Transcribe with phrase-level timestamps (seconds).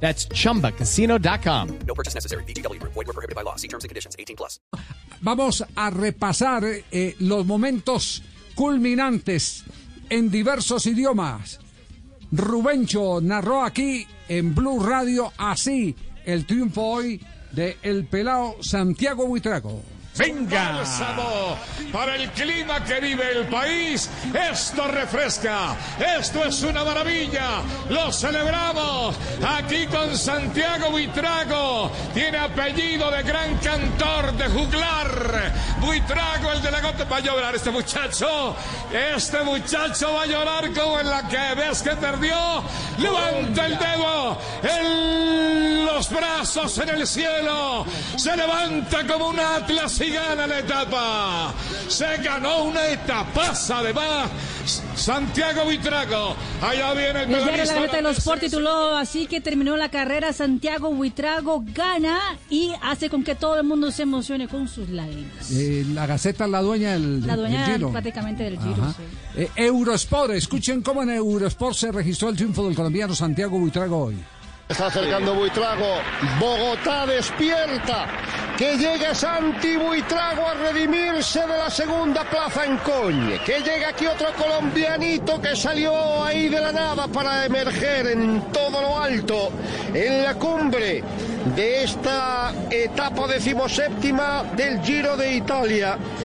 [0.00, 1.78] That's chumbacasino.com.
[1.86, 2.44] No purchase necessary.
[2.44, 2.80] BGW.
[2.82, 3.56] Void were prohibited by law.
[3.56, 4.14] See terms and conditions.
[4.18, 4.60] 18 plus.
[5.22, 8.22] Vamos a repasar eh, los momentos
[8.54, 9.64] culminantes
[10.10, 11.58] en diversos idiomas.
[12.32, 17.20] Rubencho narró aquí en Blue Radio así el triunfo hoy
[17.52, 19.95] de el pelao Santiago Buitrago.
[20.18, 20.82] Venga.
[21.92, 24.08] Para el clima que vive el país.
[24.50, 25.76] Esto refresca.
[26.18, 27.62] Esto es una maravilla.
[27.88, 29.16] Lo celebramos
[29.46, 31.90] aquí con Santiago Buitrago.
[32.14, 35.52] Tiene apellido de gran cantor de juglar.
[35.80, 37.04] Buitrago, el de la gota.
[37.04, 38.56] Va a llorar este muchacho.
[38.92, 42.62] Este muchacho va a llorar como en la que ves que perdió.
[42.98, 44.38] Levanta el dedo.
[45.86, 47.86] Los brazos en el cielo.
[48.16, 51.54] Se levanta como un atlas y gana la etapa.
[51.88, 54.28] Se ganó una etapaza además.
[54.96, 56.34] Santiago Buitrago.
[56.60, 60.32] Allá viene el La pedalista Gaceta de los Sport tituló así que terminó la carrera
[60.32, 62.18] Santiago Buitrago gana
[62.50, 65.50] y hace con que todo el mundo se emocione con sus lágrimas.
[65.52, 67.92] Eh, la Gaceta es la dueña del, La dueña del Giro.
[67.92, 68.94] prácticamente del Giro.
[68.96, 69.02] Sí.
[69.36, 74.16] Eh, Eurosport, escuchen cómo en Eurosport se registró el triunfo del colombiano Santiago Buitrago hoy.
[74.68, 75.98] Está acercando Buitrago.
[76.40, 78.08] Bogotá despierta.
[78.56, 83.38] Que llegue Santi Buitrago a redimirse de la segunda plaza en Coñe.
[83.44, 88.80] Que llegue aquí otro colombianito que salió ahí de la nada para emerger en todo
[88.80, 89.52] lo alto.
[89.92, 91.04] En la cumbre
[91.54, 95.98] de esta etapa decimoséptima del Giro de Italia.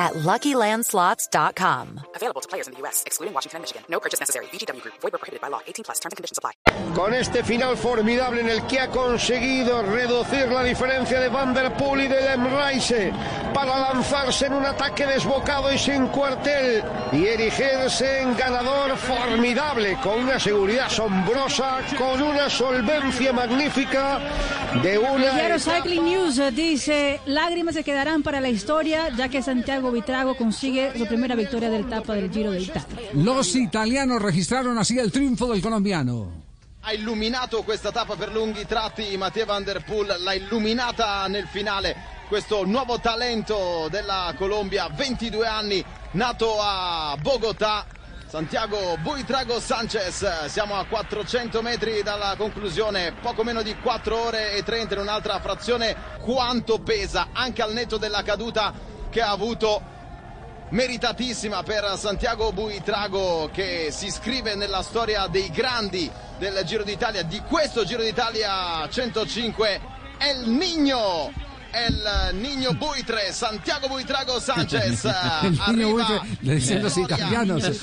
[0.00, 1.86] at LuckyLandSlots.com.
[2.16, 3.82] Available to players in the U.S., excluding Washington and Michigan.
[3.88, 4.46] No purchase necessary.
[4.46, 4.94] VGW Group.
[5.02, 5.60] Void were prohibited by law.
[5.66, 6.00] 18 plus.
[6.00, 6.52] Terms and conditions apply.
[6.94, 11.72] con este final formidable en el que ha conseguido reducir la diferencia de Van der
[11.76, 13.12] Poel y de Lemraise
[13.66, 16.82] para lanzarse en un ataque desbocado y sin cuartel
[17.12, 24.18] y erigirse en ganador formidable con una seguridad asombrosa, con una solvencia magnífica
[24.82, 25.26] de una
[25.56, 30.92] etapa- Cycling News dice, lágrimas se quedarán para la historia ya que Santiago Buitrago consigue
[30.96, 32.86] su primera victoria del etapa del Giro de Italia.
[33.14, 36.48] Los italianos registraron así el triunfo del colombiano.
[36.82, 41.94] ha illuminato questa tappa per lunghi tratti Mattia Van Der Poel l'ha illuminata nel finale
[42.30, 47.84] questo nuovo talento della Colombia 22 anni nato a Bogotà
[48.28, 50.44] Santiago Buitrago Sanchez.
[50.44, 55.40] Siamo a 400 metri dalla conclusione poco meno di 4 ore e 30 in un'altra
[55.40, 55.96] frazione.
[56.20, 58.74] Quanto pesa anche al netto della caduta
[59.10, 59.82] che ha avuto
[60.68, 66.08] meritatissima per Santiago Buitrago che si iscrive nella storia dei grandi
[66.38, 69.80] del Giro d'Italia, di questo Giro d'Italia 105,
[70.18, 75.04] El Niño, El Niño Buitre, Santiago Buitrago Sanchez.
[75.42, 77.82] El niño arriva Buitre, le dicen los italianos.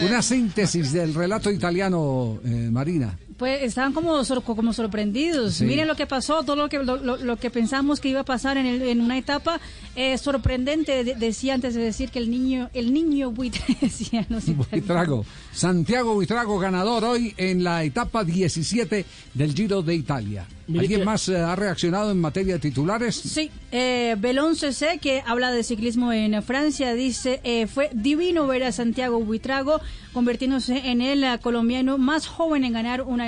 [0.00, 3.16] Una síntesis del relato italiano, eh, Marina.
[3.38, 5.54] Pues estaban como, sor- como sorprendidos.
[5.54, 5.64] Sí.
[5.64, 8.66] Miren lo que pasó, todo lo que, lo, que pensamos que iba a pasar en,
[8.66, 9.60] el- en una etapa
[9.94, 11.04] eh, sorprendente.
[11.04, 14.44] de- decía antes de decir que el niño, el niño buitre, italianos.
[14.70, 15.24] Buitrago.
[15.52, 19.04] Santiago Buitrago ganador hoy en la etapa 17
[19.34, 20.46] del Giro de Italia.
[20.76, 23.14] ¿Alguien más eh, ha reaccionado en materia de titulares?
[23.16, 28.64] Sí, eh, Belón CC, que habla de ciclismo en Francia, dice, eh, fue divino ver
[28.64, 29.80] a Santiago Buitrago
[30.12, 33.27] convirtiéndose en el eh, colombiano más joven en ganar una